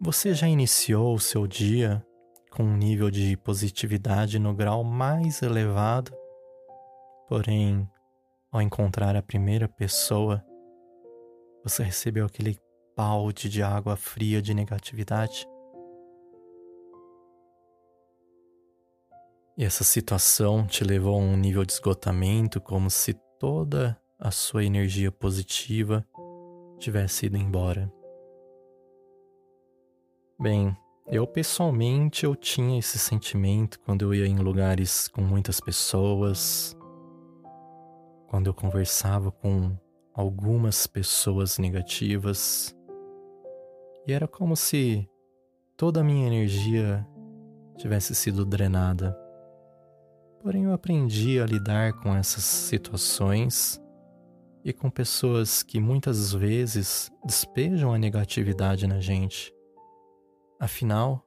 [0.00, 2.04] Você já iniciou o seu dia
[2.50, 6.12] com um nível de positividade no grau mais elevado?
[7.28, 7.90] Porém,
[8.52, 10.44] ao encontrar a primeira pessoa,
[11.64, 12.56] você recebeu aquele
[12.96, 15.44] balde de água fria de negatividade?
[19.58, 24.64] E essa situação te levou a um nível de esgotamento, como se toda a sua
[24.64, 26.06] energia positiva
[26.78, 27.92] tivesse ido embora.
[30.38, 30.76] Bem,
[31.06, 36.76] eu pessoalmente eu tinha esse sentimento quando eu ia em lugares com muitas pessoas,
[38.28, 39.76] quando eu conversava com
[40.14, 42.74] algumas pessoas negativas.
[44.06, 45.08] E era como se
[45.76, 47.06] toda a minha energia
[47.76, 49.16] tivesse sido drenada.
[50.42, 53.80] Porém, eu aprendi a lidar com essas situações
[54.66, 59.54] e com pessoas que muitas vezes despejam a negatividade na gente.
[60.58, 61.24] Afinal,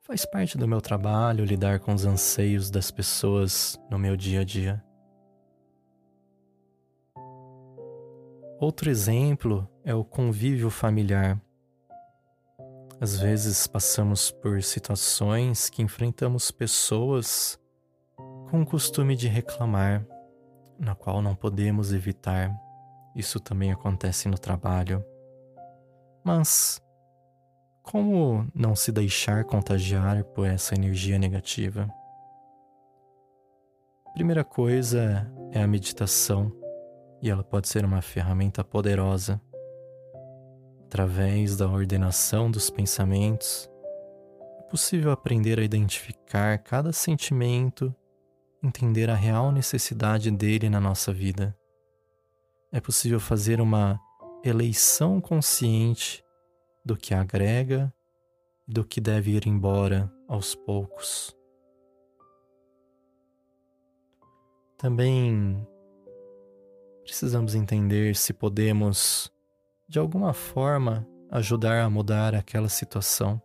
[0.00, 4.44] faz parte do meu trabalho lidar com os anseios das pessoas no meu dia a
[4.44, 4.84] dia.
[8.58, 11.40] Outro exemplo é o convívio familiar.
[13.00, 17.60] Às vezes passamos por situações que enfrentamos pessoas
[18.50, 20.04] com o costume de reclamar,
[20.78, 22.65] na qual não podemos evitar.
[23.16, 25.02] Isso também acontece no trabalho.
[26.22, 26.78] Mas
[27.82, 31.88] como não se deixar contagiar por essa energia negativa?
[34.12, 36.52] Primeira coisa é a meditação,
[37.22, 39.40] e ela pode ser uma ferramenta poderosa.
[40.84, 43.70] Através da ordenação dos pensamentos,
[44.58, 47.94] é possível aprender a identificar cada sentimento,
[48.62, 51.56] entender a real necessidade dele na nossa vida.
[52.76, 53.98] É possível fazer uma
[54.44, 56.22] eleição consciente
[56.84, 57.90] do que agrega
[58.68, 61.34] e do que deve ir embora aos poucos.
[64.76, 65.66] Também
[67.02, 69.32] precisamos entender se podemos,
[69.88, 73.40] de alguma forma, ajudar a mudar aquela situação.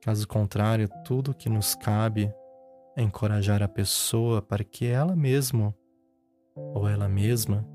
[0.00, 2.32] Caso contrário, tudo que nos cabe
[2.96, 5.74] é encorajar a pessoa para que ela mesma
[6.54, 7.71] ou ela mesma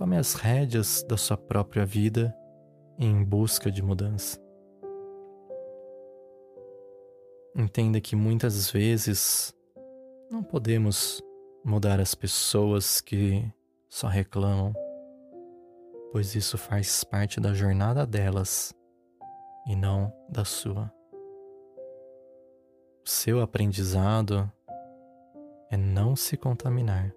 [0.00, 2.34] tome as rédeas da sua própria vida
[2.98, 4.40] em busca de mudança.
[7.54, 9.54] Entenda que muitas vezes
[10.30, 11.22] não podemos
[11.62, 13.44] mudar as pessoas que
[13.90, 14.72] só reclamam,
[16.12, 18.74] pois isso faz parte da jornada delas
[19.66, 20.90] e não da sua.
[23.04, 24.50] O seu aprendizado
[25.70, 27.14] é não se contaminar.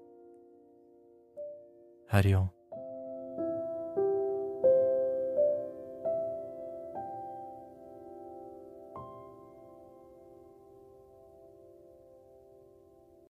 [2.10, 2.50] Harion.